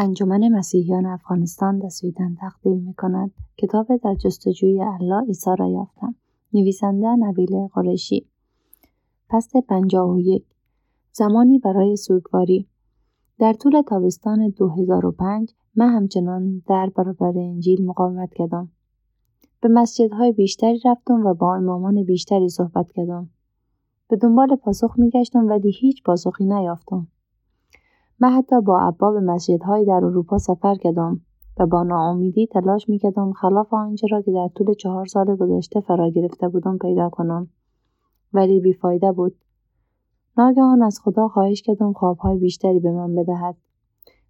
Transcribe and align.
انجمن 0.00 0.48
مسیحیان 0.48 1.06
افغانستان 1.06 1.78
دسویدن 1.78 2.34
تقدیم 2.34 2.78
می 2.78 2.94
کند 2.94 3.30
کتاب 3.56 3.96
در 3.96 4.14
جستجوی 4.14 4.80
الله 4.82 5.26
عیسی 5.26 5.50
را 5.58 5.68
یافتم. 5.68 6.14
نویسنده 6.52 7.06
نبیل 7.06 7.66
قریشی. 7.72 8.26
فصل 9.28 9.60
پنجاه 9.60 10.10
و 10.10 10.20
یک. 10.20 10.44
زمانی 11.12 11.58
برای 11.58 11.96
سوگواری. 11.96 12.66
در 13.38 13.52
طول 13.52 13.82
تابستان 13.82 14.48
2005 14.48 15.54
من 15.76 15.88
همچنان 15.88 16.62
در 16.66 16.90
برابر 16.96 17.38
انجیل 17.38 17.84
مقاومت 17.84 18.34
کردم. 18.34 18.68
به 19.60 19.68
مسجدهای 19.68 20.32
بیشتری 20.32 20.80
رفتم 20.84 21.26
و 21.26 21.34
با 21.34 21.54
امامان 21.54 22.04
بیشتری 22.04 22.48
صحبت 22.48 22.92
کردم. 22.92 23.30
به 24.08 24.16
دنبال 24.16 24.56
پاسخ 24.56 24.94
میگشتم 24.98 25.48
ولی 25.48 25.70
هیچ 25.70 26.02
پاسخی 26.02 26.44
نیافتم. 26.44 27.06
من 28.20 28.30
حتی 28.30 28.60
با 28.60 28.80
ابا 28.80 29.12
به 29.12 29.20
مسجدهایی 29.20 29.84
در 29.84 29.92
اروپا 29.92 30.38
سفر 30.38 30.74
کردم 30.74 31.20
و 31.58 31.66
با 31.66 31.82
ناامیدی 31.82 32.46
تلاش 32.46 32.88
می‌کردم 32.88 33.32
خلاف 33.32 33.74
آنچه 33.74 34.06
را 34.10 34.22
که 34.22 34.32
در 34.32 34.48
طول 34.54 34.74
چهار 34.74 35.06
سال 35.06 35.36
گذشته 35.36 35.80
فرا 35.80 36.08
گرفته 36.10 36.48
بودم 36.48 36.78
پیدا 36.78 37.08
کنم. 37.08 37.48
ولی 38.32 38.60
بیفایده 38.60 39.12
بود. 39.12 39.36
ناگهان 40.36 40.82
از 40.82 41.00
خدا 41.04 41.28
خواهش 41.28 41.62
کردم 41.62 41.92
خوابهای 41.92 42.38
بیشتری 42.38 42.80
به 42.80 42.92
من 42.92 43.14
بدهد. 43.14 43.56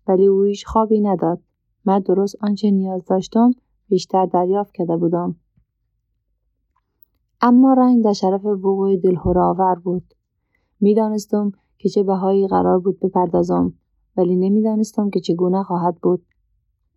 ولی 0.09 0.27
او 0.27 0.43
هیچ 0.43 0.67
خوابی 0.67 1.01
نداد. 1.01 1.41
من 1.85 1.99
درست 1.99 2.37
آنچه 2.41 2.71
نیاز 2.71 3.05
داشتم 3.05 3.51
بیشتر 3.89 4.27
دریافت 4.27 4.75
کرده 4.75 4.97
بودم. 4.97 5.37
اما 7.41 7.73
رنگ 7.73 8.05
در 8.05 8.13
شرف 8.13 8.45
وقوع 8.45 8.97
دلهرآور 8.97 9.75
بود. 9.75 10.15
می‌دانستم 10.81 11.53
که 11.79 11.89
چه 11.89 12.03
بهایی 12.03 12.49
قرار 12.49 12.79
بود 12.79 13.01
بپردازم 13.01 13.73
ولی 14.17 14.37
نمی‌دانستم 14.37 15.11
که 15.11 15.21
چگونه 15.21 15.63
خواهد 15.63 15.97
بود 16.03 16.27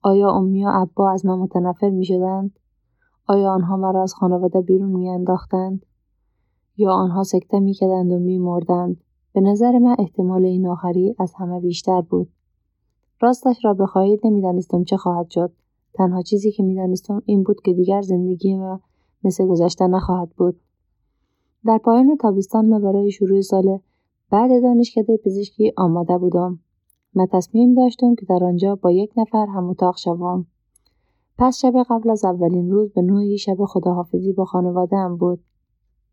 آیا 0.02 0.32
امی 0.32 0.66
و 0.66 0.70
ابا 0.74 1.12
از 1.12 1.26
من 1.26 1.36
متنفر 1.36 1.90
می 1.90 2.06
شدند؟ 2.06 2.60
آیا 3.28 3.52
آنها 3.52 3.78
مرا 3.78 4.04
از 4.04 4.14
خانواده 4.14 4.62
بیرون 4.62 4.90
می 4.90 5.10
انداختند؟ 5.10 5.86
یا 6.78 6.92
آنها 6.92 7.24
سکته 7.24 7.60
می 7.60 7.74
کردند 7.74 8.12
و 8.12 8.20
می 8.20 8.38
مردند؟ 8.38 9.04
به 9.34 9.42
نظر 9.42 9.80
من 9.80 9.96
احتمال 10.00 10.46
این 10.46 10.68
آخری 10.68 11.16
از 11.20 11.34
همه 11.34 11.60
بیشتر 11.60 12.02
بود. 12.02 12.30
راستش 13.20 13.66
را 13.66 13.74
بخواهید 13.74 14.20
نمی‌دانستم 14.24 14.84
چه 14.84 14.98
خواهد 14.98 15.30
شد. 15.30 15.52
تنها 15.94 16.22
چیزی 16.22 16.52
که 16.52 16.64
می‌دانستم 16.64 17.22
این 17.26 17.44
بود 17.44 17.62
که 17.62 17.74
دیگر 17.74 18.02
زندگی 18.02 18.56
ما 18.56 18.82
مثل 19.24 19.48
گذشته 19.48 19.88
نخواهد 19.88 20.30
بود. 20.30 20.60
در 21.66 21.78
پایان 21.78 22.18
تابستان 22.18 22.70
ما 22.70 22.80
برای 22.80 23.12
شروع 23.12 23.42
سال 23.42 23.80
بعد 24.32 24.62
دانشکده 24.62 25.18
پزشکی 25.18 25.74
آماده 25.78 26.18
بودم. 26.18 26.60
من 27.14 27.28
تصمیم 27.32 27.74
داشتم 27.74 28.16
که 28.16 28.26
در 28.26 28.44
آنجا 28.44 28.76
با 28.76 28.92
یک 28.92 29.12
نفر 29.18 29.46
هم 29.46 29.70
اتاق 29.70 29.98
شوم. 29.98 30.46
پس 31.38 31.58
شب 31.58 31.74
قبل 31.90 32.10
از 32.10 32.26
اولین 32.26 32.72
روز 32.72 32.94
به 32.94 33.02
نوعی 33.02 33.38
شب 33.38 33.66
خداحافظی 33.66 34.34
با 34.34 34.46
خانواده 34.46 34.98
هم 34.98 35.18
بود. 35.18 35.40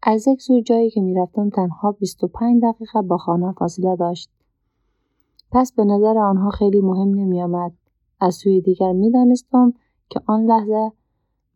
از 0.02 0.28
یک 0.28 0.42
سوی 0.42 0.62
جایی 0.62 0.90
که 0.90 1.00
می‌رفتم 1.00 1.50
تنها 1.50 1.92
25 1.92 2.62
دقیقه 2.62 3.02
با 3.02 3.16
خانه 3.16 3.52
فاصله 3.52 3.96
داشت. 3.96 4.30
پس 5.52 5.72
به 5.72 5.84
نظر 5.84 6.18
آنها 6.18 6.50
خیلی 6.50 6.80
مهم 6.80 7.14
نمی 7.14 7.42
آمد. 7.42 7.72
از 8.20 8.34
سوی 8.34 8.60
دیگر 8.60 8.92
می 8.92 9.10
دانستم 9.10 9.72
که 10.10 10.20
آن 10.26 10.44
لحظه 10.44 10.92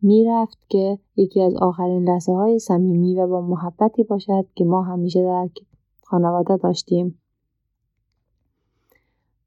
می 0.01 0.25
رفت 0.25 0.57
که 0.69 0.99
یکی 1.15 1.41
از 1.41 1.55
آخرین 1.55 2.09
لحظه 2.09 2.33
های 2.33 2.59
صمیمی 2.59 3.15
و 3.15 3.27
با 3.27 3.41
محبتی 3.41 4.03
باشد 4.03 4.45
که 4.55 4.65
ما 4.65 4.81
همیشه 4.81 5.23
در 5.23 5.49
خانواده 6.13 6.57
داشتیم. 6.57 7.19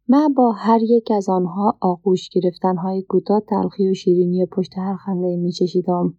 من 0.09 0.35
با 0.37 0.53
هر 0.53 0.83
یک 0.83 1.11
از 1.11 1.29
آنها 1.29 1.79
آغوش 1.81 2.29
های 2.83 3.03
کوتاه 3.03 3.41
تلخی 3.41 3.91
و 3.91 3.95
شیرینی 3.95 4.47
پشت 4.47 4.79
هر 4.79 4.97
خنده 4.97 5.37
می 5.37 5.53
چشیدم. 5.53 6.15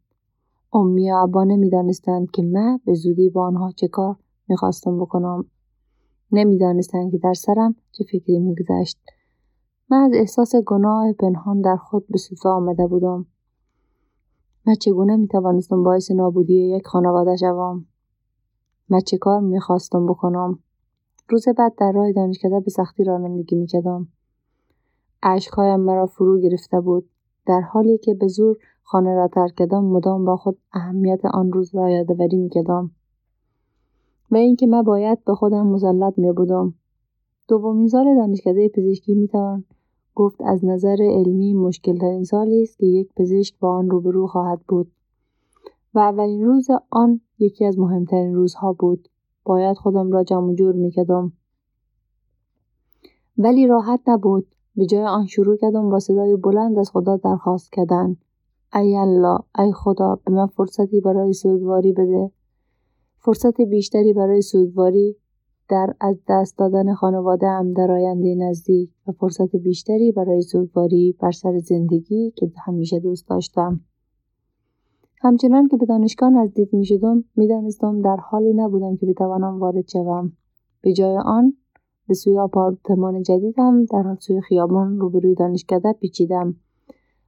امی 0.74 1.12
و 1.12 1.16
ابا 1.16 1.44
نمی‌دانستند 1.44 2.32
که 2.32 2.44
من 2.44 2.80
به 2.86 2.94
زودی 2.94 3.30
با 3.30 3.46
آنها 3.46 3.72
چه 3.72 3.88
کار 3.88 4.16
می‌خواستم 4.48 5.00
بکنم 5.00 5.46
نمی‌دانستند 6.32 7.12
که 7.12 7.18
در 7.18 7.34
سرم 7.34 7.76
چه 7.92 8.04
فکری 8.04 8.40
میگذشت 8.40 8.98
من 9.90 9.98
از 9.98 10.12
احساس 10.14 10.56
گناه 10.56 11.14
پنهان 11.14 11.62
در 11.62 11.76
خود 11.76 12.08
به 12.10 12.18
صفه 12.18 12.50
آمده 12.50 12.88
بودم 12.88 13.26
من 14.68 14.76
چگونه 14.76 15.16
می‌توانستم 15.16 15.84
باعث 15.84 16.12
نابودی 16.12 16.76
یک 16.76 16.88
خانواده 16.88 17.36
شوم 17.36 17.86
من 18.90 19.00
چه 19.00 19.18
کار 19.18 19.40
می‌خواستم 19.40 20.06
بکنم؟ 20.06 20.60
روز 21.30 21.46
بعد 21.58 21.76
در 21.78 21.92
راه 21.92 22.12
دانشکده 22.12 22.60
به 22.60 22.72
سختی 22.72 23.04
رانندگی 23.04 23.56
می‌کردم. 23.56 24.08
اشکهایم 25.24 25.80
مرا 25.80 26.06
فرو 26.06 26.40
گرفته 26.40 26.80
بود. 26.82 27.10
در 27.46 27.62
حالی 27.62 27.98
که 27.98 28.14
به 28.14 28.28
زور 28.28 28.58
خانه 28.84 29.16
را 29.16 29.28
ترک 29.28 29.56
کردم 29.56 29.86
مدام 29.86 30.26
با 30.26 30.38
خود 30.38 30.58
اهمیت 30.74 31.26
آن 31.26 31.52
روز 31.52 31.76
را 31.76 31.90
یادآوری 31.90 32.38
می‌کردم. 32.38 32.92
و 34.32 34.36
اینکه 34.36 34.68
من 34.68 34.82
باید 34.82 35.24
به 35.24 35.36
خودم 35.36 35.68
مسلط 35.68 36.18
می 36.18 36.32
بودم. 36.32 36.74
دومین 37.48 37.88
سال 37.88 38.16
دانشکده 38.16 38.70
پزشکی 38.70 39.14
می‌توان 39.14 39.64
گفت 40.16 40.42
از 40.42 40.66
نظر 40.66 40.98
علمی 41.02 41.54
مشکل 41.54 41.98
ترین 41.98 42.24
سالی 42.24 42.62
است 42.62 42.78
که 42.78 42.86
یک 42.86 43.10
پزشک 43.16 43.60
با 43.60 43.72
آن 43.72 43.90
روبرو 43.90 44.28
خواهد 44.28 44.60
بود. 44.68 44.92
و 45.98 46.00
اولین 46.00 46.46
روز 46.46 46.68
آن 46.90 47.22
یکی 47.40 47.66
از 47.66 47.80
مهمترین 47.80 48.36
روزها 48.36 48.74
بود. 48.74 49.10
باید 49.44 49.78
خودم 49.78 50.12
را 50.12 50.24
جمع 50.24 50.54
جور 50.54 50.76
می‌کردم. 50.76 51.34
ولی 53.38 53.68
راحت 53.68 54.00
نبود. 54.08 54.48
به 54.76 54.86
جای 54.86 55.06
آن 55.06 55.26
شروع 55.26 55.58
کردم 55.58 55.90
با 55.90 56.00
صدای 56.00 56.36
بلند 56.36 56.78
از 56.78 56.92
خدا 56.92 57.18
درخواست 57.18 57.72
کردن. 57.72 58.18
ای 58.74 58.98
الله 58.98 59.40
ای 59.60 59.74
خدا 59.74 60.20
به 60.26 60.34
من 60.34 60.48
فرصتی 60.48 61.02
برای 61.02 61.34
سوگواری 61.34 61.94
بده. 61.94 62.32
فرصت 63.18 63.62
بیشتری 63.62 64.14
برای 64.14 64.42
سوگواری 64.42 65.16
در 65.70 65.94
از 66.00 66.18
دست 66.30 66.58
دادن 66.58 66.94
خانواده 66.94 67.48
هم 67.48 67.74
در 67.74 67.92
آینده 67.92 68.36
نزدیک 68.36 68.90
و 69.08 69.12
فرصت 69.12 69.56
بیشتری 69.56 70.12
برای 70.12 70.42
سوگواری 70.42 71.16
بر 71.20 71.32
سر 71.32 71.58
زندگی 71.60 72.34
که 72.36 72.52
همیشه 72.66 73.00
دوست 73.00 73.28
داشتم. 73.30 73.82
همچنان 75.22 75.68
که 75.68 75.78
به 75.78 75.86
دانشگاه 75.86 76.30
نزدیک 76.30 76.74
می 76.74 76.86
شدم 76.86 77.24
می 77.36 77.48
دانستم 77.48 78.02
در 78.02 78.18
حالی 78.18 78.54
نبودم 78.54 78.98
که 78.98 79.06
بتوانم 79.06 79.60
وارد 79.60 79.88
شوم. 79.88 80.32
به 80.82 80.94
جای 80.94 81.18
آن 81.18 81.54
به 82.08 82.14
سوی 82.14 82.40
آپارتمان 82.40 83.24
جدیدم 83.24 83.86
در 83.86 84.16
سوی 84.20 84.42
خیابان 84.42 85.00
روبروی 85.00 85.36
دانشکده 85.36 85.94
پیچیدم. 85.94 86.56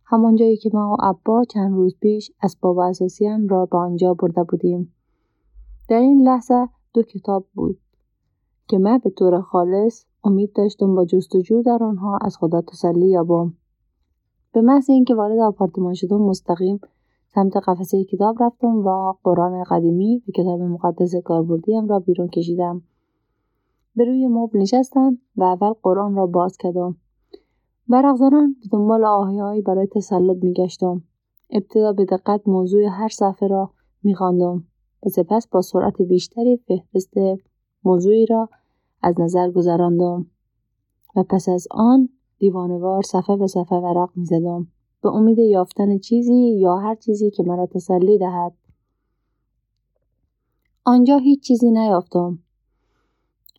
همان 0.06 0.36
جایی 0.36 0.58
که 0.58 0.70
ما 0.74 0.92
و 0.92 1.06
ابا 1.06 1.44
چند 1.44 1.74
روز 1.74 1.96
پیش 2.02 2.32
اسباب 2.44 2.78
اساسیم 2.80 3.48
را 3.48 3.66
به 3.66 3.78
آنجا 3.78 4.14
برده 4.14 4.44
بودیم. 4.44 4.94
در 5.90 6.00
این 6.00 6.22
لحظه 6.22 6.68
دو 6.94 7.02
کتاب 7.04 7.46
بود 7.54 7.80
که 8.68 8.78
من 8.78 8.98
به 8.98 9.10
طور 9.10 9.42
خالص 9.42 10.06
امید 10.24 10.54
داشتم 10.54 10.96
با 10.96 11.06
جستجو 11.06 11.62
در 11.62 11.84
آنها 11.84 12.18
از 12.22 12.38
خدا 12.38 12.62
تسلی 12.62 13.08
یابم. 13.08 13.54
به 14.54 14.62
محض 14.62 14.90
اینکه 14.90 15.16
وارد 15.16 15.40
آپارتمان 15.40 15.94
شدم 15.94 16.22
مستقیم 16.22 16.80
سمت 17.36 17.58
قفسه 17.58 18.04
کتاب 18.04 18.44
رفتم 18.44 18.78
و 18.78 19.14
قرآن 19.24 19.64
قدیمی 19.64 20.24
و 20.28 20.32
کتاب 20.32 20.62
مقدس 20.62 21.16
کاربردیم 21.16 21.88
را 21.88 22.00
بیرون 22.00 22.28
کشیدم. 22.28 22.82
به 23.96 24.06
روی 24.06 24.28
مبل 24.28 24.60
نشستم 24.60 25.18
و 25.36 25.44
اول 25.44 25.74
قرآن 25.84 26.16
را 26.16 26.28
باز 26.28 26.58
کردم. 26.58 26.96
برق 27.88 28.16
زنان 28.16 28.56
به 28.62 28.68
دنبال 28.72 29.06
آهیهایی 29.06 29.62
برای 29.62 29.88
تسلط 29.88 30.44
میگشتم. 30.44 31.02
ابتدا 31.50 31.94
به 31.94 32.06
دقت 32.06 32.48
موضوع 32.48 32.86
هر 32.86 33.10
صفحه 33.10 33.48
را 33.48 33.70
میخواندم 34.04 34.64
و 35.06 35.10
سپس 35.10 35.48
با 35.48 35.62
سرعت 35.62 36.02
بیشتری 36.02 36.58
فهرست 36.58 37.14
موضوعی 37.84 38.26
را 38.26 38.50
از 39.02 39.16
نظر 39.20 39.52
گذراندم 39.52 40.26
و 41.16 41.24
پس 41.24 41.50
از 41.50 41.68
آن 41.72 42.10
دیوانوار 42.40 43.02
صفحه 43.02 43.38
به 43.38 43.48
صفحه 43.48 43.78
ورق 43.78 44.10
می‌زدم. 44.16 44.68
به 45.02 45.10
امید 45.10 45.40
یافتن 45.40 45.98
چیزی 45.98 46.58
یا 46.60 46.78
هر 46.78 46.96
چیزی 46.96 47.32
که 47.32 47.44
مرا 47.44 47.66
تسلی 47.66 48.18
دهد. 48.18 48.54
آنجا 50.86 51.18
هیچ 51.18 51.44
چیزی 51.44 51.72
نیافتم. 51.72 52.40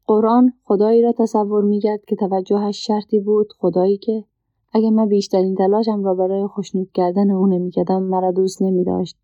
قرآن 0.07 0.53
خدایی 0.65 1.03
را 1.03 1.13
تصور 1.13 1.65
می‌کرد 1.65 2.05
که 2.05 2.17
توجهش 2.17 2.87
شرطی 2.87 3.21
بود. 3.21 3.53
خدایی 3.59 3.99
که 3.99 4.25
اگر 4.73 4.91
من 4.91 5.09
بیشترین 5.09 5.55
تلاشم 5.55 6.05
را 6.05 6.15
برای 6.15 6.47
خوشنود 6.47 6.93
کردن 6.93 7.31
او 7.31 7.47
نمی‌کردم 7.47 8.03
مرا 8.03 8.33
دوست 8.33 8.63
نمیداشت. 8.63 9.17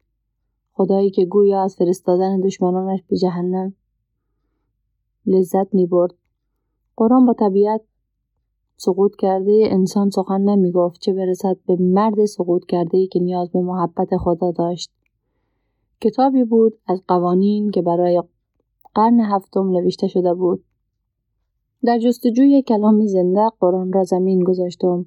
خدایی 0.72 1.10
که 1.10 1.24
گویا 1.24 1.62
از 1.62 1.76
فرستادن 1.76 2.40
دشمنانش 2.40 3.02
به 3.08 3.16
جهنم 3.16 3.74
لذت 5.26 5.74
می‌برد. 5.74 6.14
قرآن 6.96 7.26
با 7.26 7.32
طبیعت 7.32 7.80
سقوط 8.76 9.16
کرده 9.16 9.68
انسان 9.70 10.10
سخن 10.10 10.40
نمی‌گفت 10.40 11.00
چه 11.00 11.12
برسد 11.12 11.56
به 11.66 11.76
مرد 11.80 12.24
سقوط 12.24 12.64
کرده 12.64 12.98
ای 12.98 13.06
که 13.06 13.20
نیاز 13.20 13.50
به 13.50 13.60
محبت 13.60 14.16
خدا 14.16 14.50
داشت. 14.50 14.90
کتابی 16.00 16.44
بود 16.44 16.78
از 16.86 17.02
قوانین 17.08 17.70
که 17.70 17.82
برای 17.82 18.22
قرن 18.94 19.20
هفتم 19.20 19.70
نوشته 19.70 20.08
شده 20.08 20.34
بود. 20.34 20.64
در 21.84 21.98
جستجوی 21.98 22.62
کلامی 22.62 23.08
زنده 23.08 23.48
قرآن 23.60 23.92
را 23.92 24.04
زمین 24.04 24.44
گذاشتم 24.44 25.06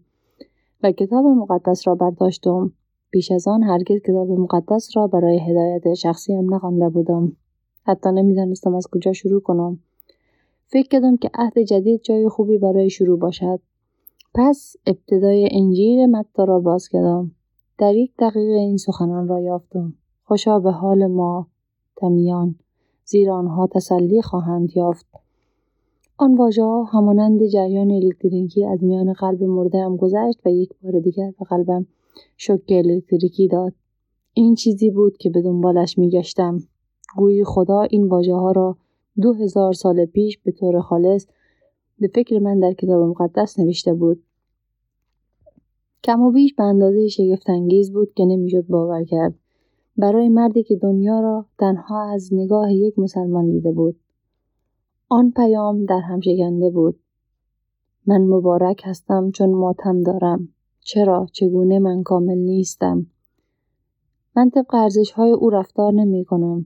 و 0.83 0.91
کتاب 0.91 1.25
مقدس 1.25 1.87
را 1.87 1.95
برداشتم. 1.95 2.71
پیش 3.11 3.31
از 3.31 3.47
آن 3.47 3.63
هرگز 3.63 4.01
کتاب 4.01 4.31
مقدس 4.31 4.89
را 4.95 5.07
برای 5.07 5.39
هدایت 5.39 5.93
شخصیم 5.93 6.53
نخوانده 6.53 6.89
بودم. 6.89 7.35
حتی 7.83 8.11
نمی‌دانستم 8.11 8.75
از 8.75 8.87
کجا 8.91 9.13
شروع 9.13 9.41
کنم. 9.41 9.79
فکر 10.71 10.87
کردم 10.87 11.17
که 11.17 11.29
عهد 11.33 11.59
جدید 11.59 12.01
جای 12.01 12.29
خوبی 12.29 12.57
برای 12.57 12.89
شروع 12.89 13.19
باشد. 13.19 13.59
پس 14.35 14.75
ابتدای 14.87 15.49
انجیل 15.51 16.05
متا 16.05 16.43
را 16.43 16.59
باز 16.59 16.87
کردم. 16.87 17.31
در 17.77 17.95
یک 17.95 18.11
دقیقه 18.19 18.59
این 18.59 18.77
سخنان 18.77 19.27
را 19.27 19.39
یافتم. 19.39 19.93
خوشا 20.23 20.59
به 20.59 20.71
حال 20.71 21.07
ما 21.07 21.47
تمیان 21.95 22.55
زیرا 23.05 23.35
آنها 23.35 23.67
تسلی 23.67 24.21
خواهند 24.21 24.77
یافت. 24.77 25.05
آن 26.17 26.35
واژه 26.35 26.63
ها 26.63 26.83
همانند 26.83 27.45
جریان 27.45 27.91
الکتریکی 27.91 28.65
از 28.65 28.83
میان 28.83 29.13
قلب 29.13 29.41
هم 29.75 29.97
گذشت 29.97 30.39
و 30.45 30.49
یک 30.49 30.69
بار 30.83 30.99
دیگر 30.99 31.31
به 31.39 31.45
قلبم 31.45 31.85
شوک 32.37 32.61
الکتریکی 32.69 33.47
داد. 33.47 33.73
این 34.33 34.55
چیزی 34.55 34.91
بود 34.91 35.17
که 35.17 35.29
به 35.29 35.41
دنبالش 35.41 35.97
میگشتم. 35.97 36.59
گویی 37.17 37.43
خدا 37.43 37.81
این 37.81 38.07
واژه 38.07 38.33
ها 38.33 38.51
را 38.51 38.77
دو 39.21 39.33
هزار 39.33 39.73
سال 39.73 40.05
پیش 40.05 40.37
به 40.37 40.51
طور 40.51 40.81
خالص 40.81 41.27
به 41.99 42.07
فکر 42.07 42.39
من 42.39 42.59
در 42.59 42.73
کتاب 42.73 43.09
مقدس 43.09 43.59
نوشته 43.59 43.93
بود. 43.93 44.23
کم 46.03 46.21
و 46.21 46.31
بیش 46.31 46.53
به 46.53 46.63
اندازه 46.63 47.07
شگفتانگیز 47.07 47.91
بود 47.91 48.13
که 48.13 48.25
نمی‌شد 48.25 48.67
باور 48.67 49.03
کرد. 49.03 49.33
برای 49.97 50.29
مردی 50.29 50.63
که 50.63 50.75
دنیا 50.75 51.19
را 51.19 51.45
تنها 51.57 52.11
از 52.11 52.33
نگاه 52.33 52.73
یک 52.73 52.99
مسلمان 52.99 53.51
دیده 53.51 53.71
بود. 53.71 53.99
آن 55.09 55.31
پیام 55.31 55.85
در 55.85 55.99
هم 55.99 56.19
شکنده 56.19 56.69
بود. 56.69 56.99
من 58.05 58.21
مبارک 58.21 58.81
هستم 58.85 59.31
چون 59.31 59.49
ماتم 59.49 60.01
دارم. 60.01 60.49
چرا؟ 60.79 61.27
چگونه 61.31 61.79
من 61.79 62.03
کامل 62.03 62.37
نیستم؟ 62.37 63.05
من 64.35 64.49
طبق 64.49 64.75
ارزش 64.75 65.11
های 65.11 65.31
او 65.31 65.49
رفتار 65.49 65.93
نمی 65.93 66.25
کنم 66.25 66.65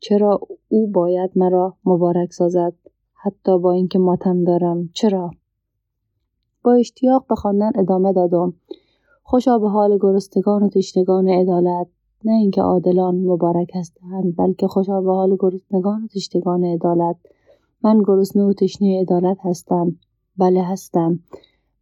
چرا 0.00 0.40
او 0.68 0.86
باید 0.86 1.30
مرا 1.36 1.74
مبارک 1.84 2.32
سازد؟ 2.32 2.72
حتی 3.14 3.58
با 3.58 3.72
اینکه 3.72 3.98
ماتم 3.98 4.44
دارم. 4.44 4.90
چرا؟ 4.92 5.30
با 6.64 6.72
اشتیاق 6.72 7.26
به 7.28 7.34
خواندن 7.34 7.70
ادامه 7.74 8.12
دادم. 8.12 8.54
خوشا 9.22 9.58
به 9.58 9.68
حال 9.68 9.98
گرستگان 9.98 10.62
و 10.62 10.68
تشنگان 10.68 11.28
عدالت. 11.28 11.86
نه 12.24 12.32
اینکه 12.32 12.62
عادلان 12.62 13.14
مبارک 13.14 13.70
هستند 13.74 14.36
بلکه 14.36 14.66
خوشا 14.66 15.00
به 15.00 15.12
حال 15.12 15.36
گرسنگان 15.40 16.04
و 16.04 16.06
تشنگان 16.06 16.64
عدالت. 16.64 17.16
من 17.82 18.02
گرسنه 18.06 18.44
و 18.44 18.52
تشنه 18.52 19.00
عدالت 19.00 19.38
هستم. 19.40 19.96
بله 20.38 20.62
هستم. 20.62 21.20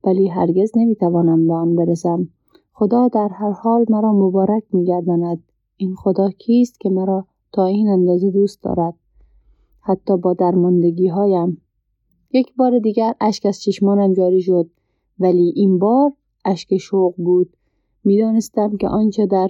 ولی 0.04 0.28
هرگز 0.28 0.72
نمی‌توانم 0.76 1.46
به 1.46 1.54
آن 1.54 1.76
برسم. 1.76 2.28
خدا 2.72 3.08
در 3.08 3.28
هر 3.28 3.50
حال 3.50 3.86
مرا 3.88 4.12
مبارک 4.12 4.64
میگرداند. 4.72 5.42
این 5.76 5.94
خدا 5.94 6.30
کیست 6.30 6.80
که 6.80 6.90
مرا 6.90 7.26
تا 7.52 7.66
این 7.66 7.88
اندازه 7.88 8.30
دوست 8.30 8.62
دارد. 8.62 8.94
حتی 9.80 10.16
با 10.16 10.34
درماندگی 10.34 11.08
هایم 11.08 11.60
یک 12.32 12.56
بار 12.56 12.78
دیگر 12.78 13.14
اشک 13.20 13.46
از 13.46 13.62
چشمانم 13.62 14.12
جاری 14.12 14.42
شد 14.42 14.70
ولی 15.18 15.52
این 15.56 15.78
بار 15.78 16.12
اشک 16.44 16.76
شوق 16.76 17.14
بود. 17.16 17.56
می‌دانستم 18.04 18.76
که 18.76 18.88
آنچه 18.88 19.26
در 19.26 19.48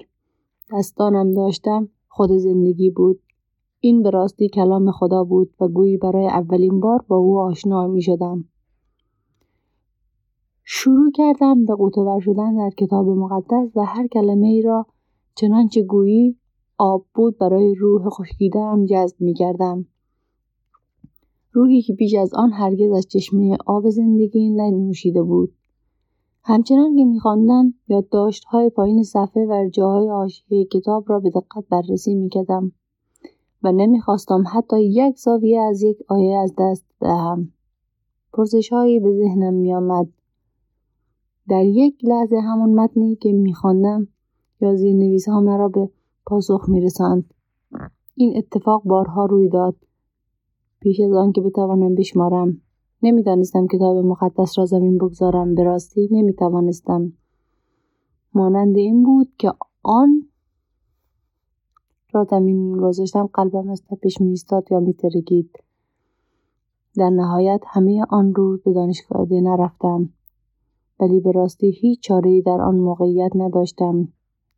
دستانم 0.72 1.32
داشتم 1.34 1.88
خود 2.08 2.32
زندگی 2.32 2.90
بود. 2.90 3.20
این 3.80 4.02
به 4.02 4.10
راستی 4.10 4.48
کلام 4.48 4.90
خدا 4.90 5.24
بود 5.24 5.54
و 5.60 5.68
گویی 5.68 5.96
برای 5.96 6.26
اولین 6.26 6.80
بار 6.80 7.04
با 7.08 7.16
او 7.16 7.38
آشنا 7.38 7.86
می 7.86 8.02
شدم. 8.02 8.44
شروع 10.64 11.10
کردم 11.10 11.64
به 11.64 11.74
قوتور 11.74 12.20
شدن 12.20 12.56
در 12.56 12.70
کتاب 12.70 13.08
مقدس 13.08 13.76
و 13.76 13.84
هر 13.84 14.06
کلمه 14.06 14.46
ای 14.46 14.62
را 14.62 14.86
چنانچه 15.34 15.82
گویی 15.82 16.36
آب 16.78 17.06
بود 17.14 17.38
برای 17.38 17.74
روح 17.74 18.08
خشکیدهام 18.08 18.84
جذب 18.84 19.16
می 19.20 19.34
کردم. 19.34 19.86
روحی 21.52 21.82
که 21.82 21.94
پیش 21.94 22.14
از 22.14 22.34
آن 22.34 22.52
هرگز 22.52 22.92
از 22.92 23.06
چشمه 23.08 23.56
آب 23.66 23.90
زندگی 23.90 24.50
ننوشیده 24.50 25.22
بود. 25.22 25.52
همچنان 26.42 26.96
که 26.96 27.04
میخواندم 27.04 27.74
های 28.46 28.70
پایین 28.70 29.02
صفحه 29.02 29.46
و 29.46 29.68
جاهای 29.72 30.08
حاشیه 30.08 30.64
کتاب 30.64 31.04
را 31.06 31.20
به 31.20 31.30
دقت 31.30 31.64
بررسی 31.70 32.14
می‌کردم 32.14 32.72
و 33.62 33.72
نمی‌خواستم 33.72 34.44
حتی 34.52 34.82
یک 34.84 35.18
زاویه 35.18 35.60
از 35.60 35.82
یک 35.82 35.98
آیه 36.08 36.36
از 36.36 36.54
دست 36.58 36.86
دهم 37.00 37.52
پرسشهایی 38.32 39.00
به 39.00 39.12
ذهنم 39.12 39.54
میآمد 39.54 40.08
در 41.48 41.64
یک 41.64 42.04
لحظه 42.04 42.36
همان 42.36 42.74
متنی 42.74 43.16
که 43.16 43.32
میخواندم 43.32 44.08
یا 44.60 44.76
ها 45.26 45.40
مرا 45.40 45.68
به 45.68 45.90
پاسخ 46.26 46.68
میرساند 46.68 47.34
این 48.14 48.36
اتفاق 48.36 48.82
بارها 48.84 49.26
روی 49.26 49.48
داد. 49.48 49.76
پیش 50.80 51.00
از 51.00 51.12
آن 51.12 51.32
که 51.32 51.40
بتوانم 51.40 51.94
بشمارم 51.94 52.60
نمی‌دانستم 53.02 53.66
کتاب 53.66 53.96
مقدس 53.96 54.58
را 54.58 54.64
زمین 54.64 54.98
بگذارم. 54.98 55.54
به 55.54 55.62
راستی 55.62 56.08
نمی‌توانستم. 56.10 57.12
مانند 58.34 58.76
این 58.76 59.02
بود 59.02 59.28
که 59.38 59.52
آن 59.82 60.28
را 62.12 62.24
زمین 62.24 62.72
گذاشتم 62.72 63.26
قلبم 63.26 63.70
از 63.70 63.82
تپش 63.84 64.20
میستاد 64.20 64.72
یا 64.72 64.80
میترکید. 64.80 65.50
در 66.96 67.10
نهایت 67.10 67.60
همه 67.66 68.04
آن 68.10 68.34
روز 68.34 68.62
به 68.62 68.72
دانشگاه 68.72 69.26
نرفتم. 69.30 70.08
ولی 71.00 71.20
به 71.20 71.32
راستی 71.32 71.70
هیچ 71.70 72.00
چاره 72.00 72.42
در 72.42 72.60
آن 72.60 72.76
موقعیت 72.76 73.30
نداشتم. 73.34 74.08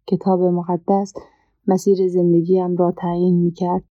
کتاب 0.06 0.42
مقدس 0.42 1.14
مسیر 1.68 2.08
زندگیم 2.08 2.76
را 2.76 2.92
تعیین 2.92 3.34
می 3.42 3.52
کرد. 3.52 3.84